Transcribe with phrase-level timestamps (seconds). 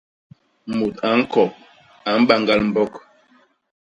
[0.77, 1.51] Mut a ñkop,
[2.07, 2.93] a mbañgal mbok.